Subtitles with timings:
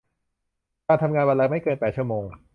[0.87, 2.23] การทำงานวันละไม่เกินแปดชั่วโมง